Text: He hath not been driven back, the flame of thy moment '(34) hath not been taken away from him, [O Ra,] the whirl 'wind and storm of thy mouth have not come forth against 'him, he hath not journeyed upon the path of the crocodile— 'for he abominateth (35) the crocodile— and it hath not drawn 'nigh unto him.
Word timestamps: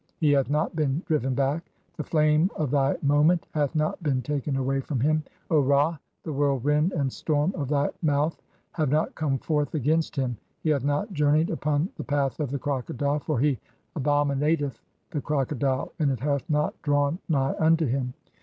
He 0.17 0.31
hath 0.31 0.49
not 0.49 0.75
been 0.75 1.03
driven 1.05 1.35
back, 1.35 1.69
the 1.95 2.03
flame 2.03 2.49
of 2.55 2.71
thy 2.71 2.97
moment 3.03 3.43
'(34) 3.53 3.59
hath 3.61 3.75
not 3.75 4.01
been 4.01 4.23
taken 4.23 4.55
away 4.55 4.79
from 4.81 4.99
him, 4.99 5.23
[O 5.51 5.59
Ra,] 5.61 5.95
the 6.23 6.33
whirl 6.33 6.57
'wind 6.57 6.91
and 6.93 7.13
storm 7.13 7.53
of 7.53 7.69
thy 7.69 7.87
mouth 8.01 8.41
have 8.71 8.89
not 8.89 9.13
come 9.13 9.37
forth 9.37 9.75
against 9.75 10.15
'him, 10.15 10.37
he 10.63 10.71
hath 10.71 10.83
not 10.83 11.13
journeyed 11.13 11.51
upon 11.51 11.87
the 11.97 12.03
path 12.03 12.39
of 12.39 12.49
the 12.49 12.57
crocodile— 12.57 13.19
'for 13.23 13.37
he 13.39 13.59
abominateth 13.95 14.79
(35) 14.81 14.81
the 15.11 15.21
crocodile— 15.21 15.93
and 15.99 16.09
it 16.09 16.19
hath 16.21 16.49
not 16.49 16.73
drawn 16.81 17.19
'nigh 17.29 17.53
unto 17.59 17.85
him. 17.85 18.15